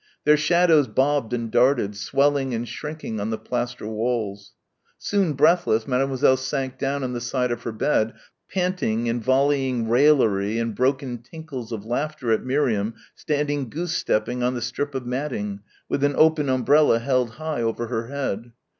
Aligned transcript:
Their 0.25 0.35
shadows 0.35 0.87
bobbed 0.87 1.31
and 1.31 1.51
darted, 1.51 1.95
swelling 1.95 2.55
and 2.55 2.67
shrinking 2.67 3.19
on 3.19 3.29
the 3.29 3.37
plaster 3.37 3.85
walls. 3.85 4.53
Soon 4.97 5.33
breathless, 5.33 5.87
Mademoiselle 5.87 6.37
sank 6.37 6.79
down 6.79 7.03
on 7.03 7.13
the 7.13 7.21
side 7.21 7.51
of 7.51 7.61
her 7.61 7.71
bed, 7.71 8.13
panting 8.51 9.07
and 9.07 9.23
volleying 9.23 9.87
raillery 9.87 10.57
and 10.57 10.73
broken 10.73 11.19
tinkles 11.19 11.71
of 11.71 11.85
laughter 11.85 12.31
at 12.31 12.43
Miriam 12.43 12.95
standing 13.13 13.69
goose 13.69 13.95
stepping 13.95 14.41
on 14.41 14.55
the 14.55 14.61
strip 14.63 14.95
of 14.95 15.05
matting 15.05 15.59
with 15.87 16.03
an 16.03 16.15
open 16.17 16.49
umbrella 16.49 16.97
held 16.97 17.33
high 17.33 17.61
over 17.61 17.85
her 17.85 18.07
head. 18.07 18.51